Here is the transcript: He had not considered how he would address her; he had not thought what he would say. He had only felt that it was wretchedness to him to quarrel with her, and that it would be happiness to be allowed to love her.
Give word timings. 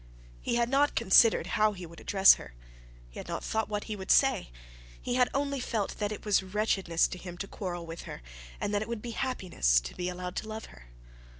He 0.41 0.55
had 0.55 0.67
not 0.67 0.95
considered 0.95 1.45
how 1.45 1.73
he 1.73 1.85
would 1.85 1.99
address 1.99 2.33
her; 2.33 2.55
he 3.11 3.19
had 3.19 3.27
not 3.27 3.43
thought 3.43 3.69
what 3.69 3.83
he 3.83 3.95
would 3.95 4.09
say. 4.09 4.49
He 4.99 5.13
had 5.13 5.29
only 5.31 5.59
felt 5.59 5.99
that 5.99 6.11
it 6.11 6.25
was 6.25 6.41
wretchedness 6.41 7.07
to 7.09 7.19
him 7.19 7.37
to 7.37 7.47
quarrel 7.47 7.85
with 7.85 8.01
her, 8.09 8.23
and 8.59 8.73
that 8.73 8.81
it 8.81 8.87
would 8.87 9.03
be 9.03 9.11
happiness 9.11 9.79
to 9.81 9.93
be 9.95 10.09
allowed 10.09 10.35
to 10.37 10.47
love 10.47 10.65
her. 10.73 10.87